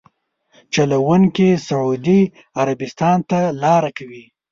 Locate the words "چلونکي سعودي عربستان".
0.73-3.17